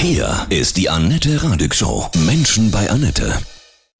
[0.00, 2.06] Hier ist die Annette Radig Show.
[2.24, 3.32] Menschen bei Annette.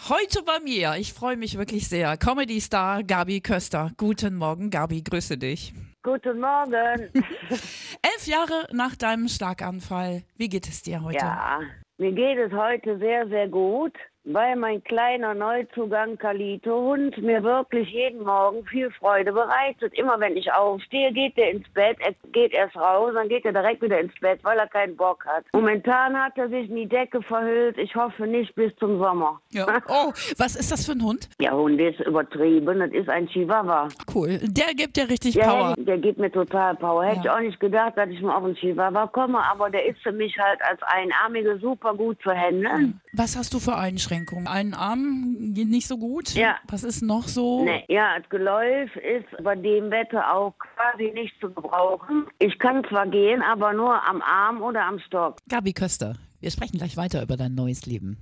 [0.08, 3.90] Heute bei mir, ich freue mich wirklich sehr, Comedy-Star Gabi Köster.
[3.96, 5.74] Guten Morgen, Gabi, grüße dich.
[6.04, 7.10] Guten Morgen.
[7.52, 11.18] Elf Jahre nach deinem Schlaganfall, wie geht es dir heute?
[11.18, 11.58] Ja,
[11.98, 13.94] mir geht es heute sehr, sehr gut
[14.32, 19.94] weil mein kleiner Neuzugang Kalito-Hund mir wirklich jeden Morgen viel Freude bereitet.
[19.94, 23.52] Immer wenn ich aufstehe, geht er ins Bett, er geht erst raus, dann geht er
[23.52, 25.44] direkt wieder ins Bett, weil er keinen Bock hat.
[25.52, 27.78] Momentan hat er sich in die Decke verhüllt.
[27.78, 29.40] Ich hoffe nicht bis zum Sommer.
[29.50, 29.66] Ja.
[29.90, 31.30] Oh, was ist das für ein Hund?
[31.40, 32.78] Ja, Hund ist übertrieben.
[32.78, 33.88] Das ist ein Chihuahua.
[34.14, 34.38] Cool.
[34.42, 35.74] Der gibt dir richtig der, Power.
[35.78, 37.04] Der gibt mir total Power.
[37.04, 39.98] Hätte ich auch nicht gedacht, dass ich mal auf einen Chihuahua komme, aber der ist
[40.02, 43.00] für mich halt als Einarmige super gut zu handeln.
[43.18, 44.46] Was hast du für Einschränkungen?
[44.46, 46.34] Einen Arm geht nicht so gut?
[46.34, 46.54] Ja.
[46.68, 47.64] Was ist noch so?
[47.64, 52.28] Nee, ja, das Geläuf ist bei dem Wetter auch quasi nicht zu gebrauchen.
[52.38, 55.38] Ich kann zwar gehen, aber nur am Arm oder am Stock.
[55.48, 58.18] Gabi Köster, wir sprechen gleich weiter über dein neues Leben.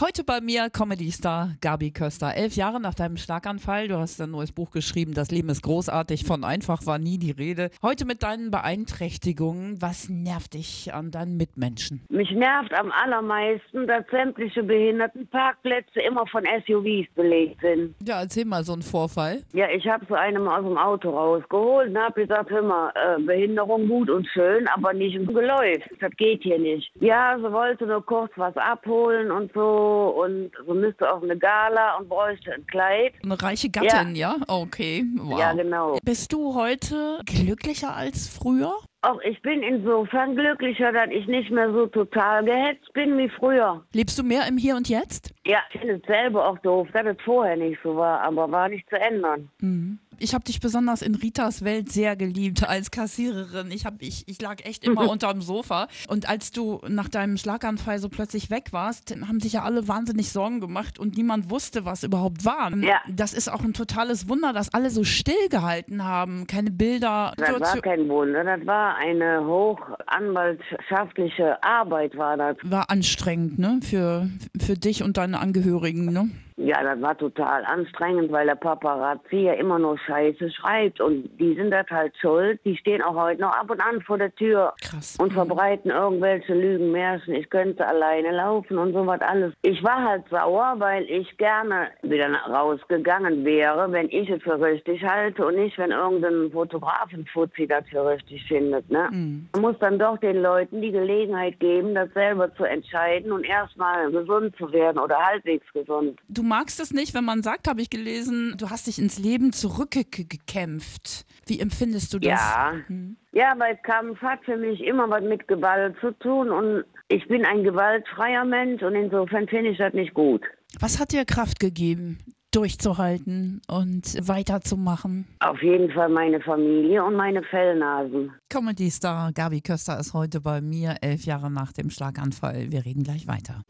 [0.00, 2.32] Heute bei mir Comedy-Star Gabi Köster.
[2.36, 3.88] Elf Jahre nach deinem Schlaganfall.
[3.88, 5.12] Du hast ein neues Buch geschrieben.
[5.12, 6.24] Das Leben ist großartig.
[6.24, 7.70] Von einfach war nie die Rede.
[7.82, 9.82] Heute mit deinen Beeinträchtigungen.
[9.82, 12.06] Was nervt dich an deinen Mitmenschen?
[12.10, 17.96] Mich nervt am allermeisten, dass sämtliche Behindertenparkplätze immer von SUVs belegt sind.
[18.06, 19.42] Ja, erzähl mal so einen Vorfall.
[19.52, 23.20] Ja, ich habe so einen aus dem Auto rausgeholt und habe gesagt, hör mal, äh,
[23.20, 25.82] Behinderung gut und schön, aber nicht im Geläuf.
[25.98, 26.88] Das geht hier nicht.
[27.00, 31.96] Ja, sie wollte nur kurz was abholen und so und so müsste auf eine Gala
[31.96, 33.14] und bräuchte ein Kleid.
[33.22, 34.36] Eine reiche Gattin, ja?
[34.36, 34.44] ja?
[34.46, 35.38] Okay, wow.
[35.38, 35.98] Ja, genau.
[36.04, 38.74] Bist du heute glücklicher als früher?
[39.02, 43.84] Auch ich bin insofern glücklicher, dass ich nicht mehr so total gehetzt bin wie früher.
[43.92, 45.32] Lebst du mehr im Hier und Jetzt?
[45.46, 48.68] Ja, ich finde es selber auch doof, dass es vorher nicht so war, aber war
[48.68, 49.48] nicht zu ändern.
[49.60, 53.70] Mhm ich habe dich besonders in Ritas Welt sehr geliebt als Kassiererin.
[53.70, 55.88] Ich, hab, ich, ich lag echt immer unterm Sofa.
[56.08, 60.30] Und als du nach deinem Schlaganfall so plötzlich weg warst, haben sich ja alle wahnsinnig
[60.30, 62.76] Sorgen gemacht und niemand wusste, was überhaupt war.
[62.76, 63.00] Ja.
[63.08, 66.46] Das ist auch ein totales Wunder, dass alle so stillgehalten haben.
[66.46, 67.32] Keine Bilder.
[67.36, 72.56] Das war kein Wunder, das war eine hochanwaltschaftliche Arbeit, war das.
[72.62, 73.80] War anstrengend, ne?
[73.82, 76.30] Für, für dich und deine Angehörigen, ne?
[76.68, 81.54] Ja, das war total anstrengend, weil der Paparazzi ja immer nur Scheiße schreibt und die
[81.54, 82.60] sind das halt schuld.
[82.66, 85.16] Die stehen auch heute noch ab und an vor der Tür Krass.
[85.18, 87.32] und verbreiten irgendwelche Lügenmärchen.
[87.36, 89.54] Ich könnte alleine laufen und sowas alles.
[89.62, 95.02] Ich war halt sauer, weil ich gerne wieder rausgegangen wäre, wenn ich es für richtig
[95.02, 98.90] halte und nicht, wenn irgendein Fotografenfuzzi das für richtig findet.
[98.90, 99.08] Ne?
[99.10, 99.48] Mhm.
[99.54, 104.10] Man muss dann doch den Leuten die Gelegenheit geben, das selber zu entscheiden und erstmal
[104.10, 106.18] gesund zu werden oder halbwegs gesund.
[106.28, 109.52] Du magst es nicht, wenn man sagt, habe ich gelesen, du hast dich ins Leben
[109.52, 111.24] zurückgekämpft.
[111.46, 112.30] Wie empfindest du das?
[112.30, 113.16] Ja, hm.
[113.30, 117.44] ja weil Kampf hat für mich immer was mit Gewalt zu tun und ich bin
[117.44, 120.42] ein gewaltfreier Mensch und insofern finde ich das nicht gut.
[120.80, 122.18] Was hat dir Kraft gegeben?
[122.50, 125.26] durchzuhalten und weiterzumachen?
[125.40, 128.32] Auf jeden Fall meine Familie und meine Fellnasen.
[128.48, 132.72] Comedy-Star Gabi Köster ist heute bei mir, elf Jahre nach dem Schlaganfall.
[132.72, 133.60] Wir reden gleich weiter.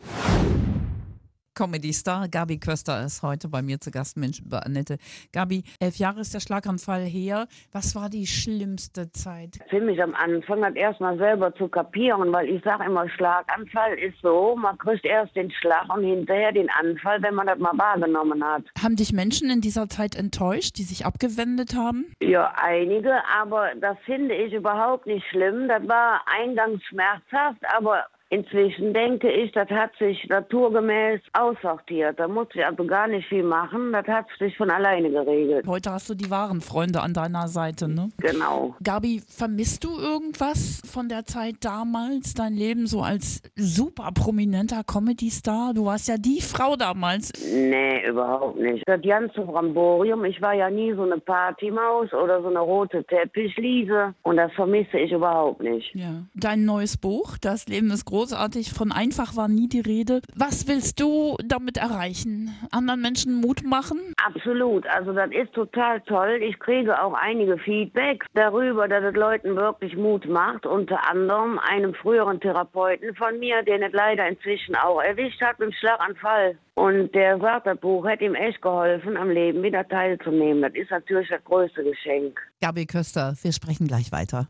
[1.59, 4.17] Comedy-Star Gabi Köster ist heute bei mir zu Gast.
[4.17, 4.99] Mensch, über Annette.
[5.33, 7.49] Gabi, elf Jahre ist der Schlaganfall her.
[7.73, 9.59] Was war die schlimmste Zeit?
[9.69, 14.55] Ziemlich am Anfang hat erstmal selber zu kapieren, weil ich sage immer, Schlaganfall ist so,
[14.55, 18.63] man kriegt erst den Schlag und hinterher den Anfall, wenn man das mal wahrgenommen hat.
[18.81, 22.07] Haben dich Menschen in dieser Zeit enttäuscht, die sich abgewendet haben?
[22.21, 25.67] Ja, einige, aber das finde ich überhaupt nicht schlimm.
[25.67, 32.19] Das war eingangs schmerzhaft, aber Inzwischen denke ich, das hat sich naturgemäß aussortiert.
[32.21, 33.93] Da muss ich also gar nicht viel machen.
[33.93, 35.67] Das hat sich von alleine geregelt.
[35.67, 38.11] Heute hast du die wahren Freunde an deiner Seite, ne?
[38.19, 38.75] Genau.
[38.85, 42.35] Gabi, vermisst du irgendwas von der Zeit damals?
[42.35, 45.73] Dein Leben so als super prominenter Comedy-Star?
[45.73, 47.33] Du warst ja die Frau damals.
[47.51, 48.85] Nee, überhaupt nicht.
[48.87, 54.13] Das ganze Bramborium, ich war ja nie so eine Partymaus oder so eine rote Teppichliese.
[54.23, 55.95] Und das vermisse ich überhaupt nicht.
[55.95, 56.25] Ja.
[56.35, 58.73] Dein neues Buch, Das Leben ist groß großartig.
[58.73, 60.21] Von einfach war nie die Rede.
[60.35, 62.53] Was willst du damit erreichen?
[62.73, 64.01] Anderen Menschen Mut machen?
[64.27, 64.85] Absolut.
[64.89, 66.41] Also das ist total toll.
[66.43, 70.67] Ich kriege auch einige Feedbacks darüber, dass es Leuten wirklich Mut macht.
[70.67, 75.69] Unter anderem einem früheren Therapeuten von mir, den es leider inzwischen auch erwischt hat mit
[75.69, 76.59] dem Schlaganfall.
[76.75, 80.63] Und der sagt, das Buch hätte ihm echt geholfen, am Leben wieder teilzunehmen.
[80.63, 82.41] Das ist natürlich das größte Geschenk.
[82.61, 84.49] Gabi Köster, wir sprechen gleich weiter.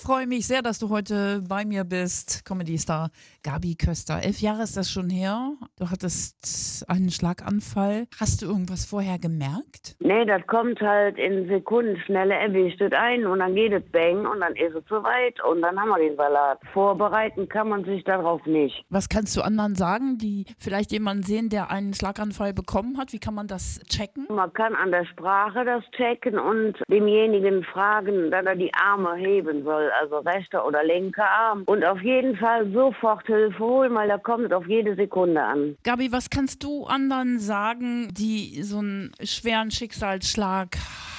[0.00, 2.44] Freue mich sehr, dass du heute bei mir bist.
[2.44, 3.10] Comedy-Star
[3.42, 4.22] Gabi Köster.
[4.22, 5.52] Elf Jahre ist das schon her.
[5.80, 8.06] Du hattest einen Schlaganfall.
[8.20, 9.96] Hast du irgendwas vorher gemerkt?
[9.98, 14.40] Nee, das kommt halt in Sekundenschnelle, erwischt es ein und dann geht es bang und
[14.40, 16.58] dann ist es soweit und dann haben wir den Salat.
[16.74, 18.84] Vorbereiten kann man sich darauf nicht.
[18.90, 23.14] Was kannst du anderen sagen, die vielleicht jemanden sehen, der einen Schlaganfall bekommen hat?
[23.14, 24.26] Wie kann man das checken?
[24.28, 29.64] Man kann an der Sprache das checken und demjenigen fragen, dass er die Arme heben
[29.64, 31.62] soll, also rechter oder linker Arm.
[31.64, 35.69] Und auf jeden Fall sofort Hilfe holen, weil da kommt es auf jede Sekunde an.
[35.82, 40.76] Gabi, was kannst du anderen sagen, die so einen schweren Schicksalsschlag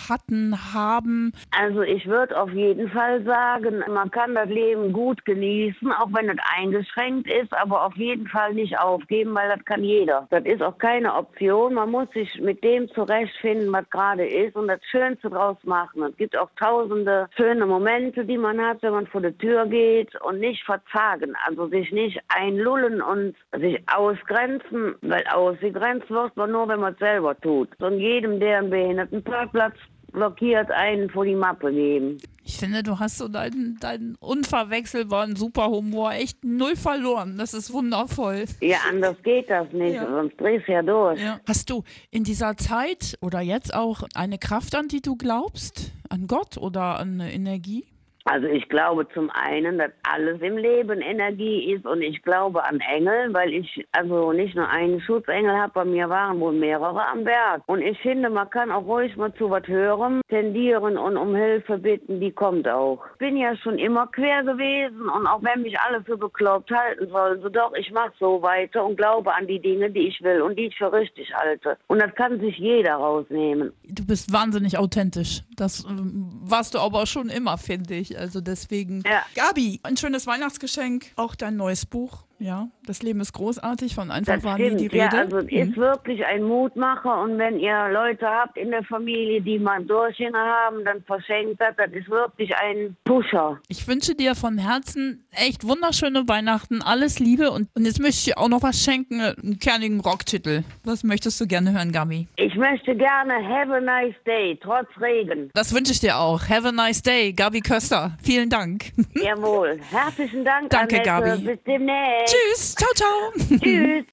[0.10, 1.34] hatten, haben?
[1.52, 6.30] Also ich würde auf jeden Fall sagen, man kann das Leben gut genießen, auch wenn
[6.30, 10.28] es eingeschränkt ist, aber auf jeden Fall nicht aufgeben, weil das kann jeder.
[10.30, 11.74] Das ist auch keine Option.
[11.74, 16.04] Man muss sich mit dem zurechtfinden, was gerade ist und das Schönste draus machen.
[16.04, 20.20] Es gibt auch tausende schöne Momente, die man hat, wenn man vor die Tür geht
[20.22, 26.68] und nicht verzagen, also sich nicht einlullen und sich ausgrenzen, weil ausgegrenzt wird man nur,
[26.68, 27.70] wenn man es selber tut.
[27.82, 29.76] Und jedem, der einen Behindertenparkplatz
[30.12, 32.18] blockiert, einen vor die Mappe geben.
[32.44, 37.38] Ich finde, du hast so deinen, deinen unverwechselbaren Superhumor echt null verloren.
[37.38, 38.46] Das ist wundervoll.
[38.62, 40.08] Ja, anders geht das nicht, Ja.
[40.10, 41.20] sonst drehst du ja durch.
[41.22, 41.40] Ja.
[41.48, 45.92] Hast du in dieser Zeit oder jetzt auch eine Kraft, an die du glaubst?
[46.10, 47.86] An Gott oder an eine Energie?
[48.26, 52.80] Also ich glaube zum einen, dass alles im Leben Energie ist und ich glaube an
[52.80, 57.24] Engel, weil ich also nicht nur einen Schutzengel habe, bei mir waren wohl mehrere am
[57.24, 57.64] Berg.
[57.66, 61.78] Und ich finde, man kann auch ruhig mal zu was hören, tendieren und um Hilfe
[61.78, 63.04] bitten, die kommt auch.
[63.14, 67.08] Ich bin ja schon immer quer gewesen und auch wenn mich alle für bekloppt halten
[67.10, 70.42] sollen, so doch, ich mache so weiter und glaube an die Dinge, die ich will
[70.42, 71.78] und die ich für richtig halte.
[71.88, 73.74] Und das kann sich jeder rausnehmen.
[73.84, 75.42] Du bist wahnsinnig authentisch.
[75.62, 78.18] Das ähm, warst du aber schon immer, finde ich.
[78.18, 79.04] Also deswegen.
[79.06, 79.22] Ja.
[79.36, 81.12] Gabi, ein schönes Weihnachtsgeschenk.
[81.18, 82.24] Auch dein neues Buch.
[82.42, 83.94] Ja, das Leben ist großartig.
[83.94, 85.18] Von einfach Das war nie die stimmt, ja, Rede.
[85.20, 89.60] also es ist wirklich ein Mutmacher und wenn ihr Leute habt in der Familie, die
[89.60, 93.60] mal Durchhänger haben, dann verschenkt das, das ist wirklich ein Pusher.
[93.68, 98.24] Ich wünsche dir von Herzen echt wunderschöne Weihnachten, alles Liebe und, und jetzt möchte ich
[98.26, 100.64] dir auch noch was schenken, einen kernigen Rocktitel.
[100.84, 102.28] Was möchtest du gerne hören, Gabi?
[102.38, 105.52] Ich möchte gerne Have a nice day, trotz Regen.
[105.54, 106.42] Das wünsche ich dir auch.
[106.50, 108.18] Have a nice day, Gabi Köster.
[108.24, 108.86] Vielen Dank.
[109.22, 109.80] Jawohl.
[109.92, 111.30] Herzlichen Dank, Danke, Annette.
[111.30, 111.42] Gabi.
[111.44, 112.31] Bis demnächst.
[112.32, 112.76] Tschüss.
[112.76, 113.32] Ciao, ciao.
[113.60, 114.06] Tschüss.